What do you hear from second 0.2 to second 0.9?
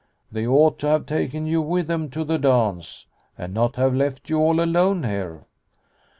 "They ought to